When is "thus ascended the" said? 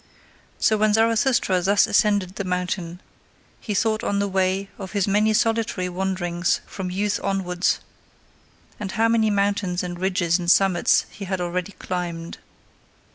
1.61-2.43